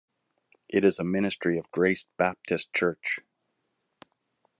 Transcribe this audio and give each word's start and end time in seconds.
It 0.67 0.83
is 0.83 0.97
a 0.97 1.03
ministry 1.03 1.59
of 1.59 1.69
Grace 1.69 2.07
Baptist 2.17 2.73
Church. 2.73 3.19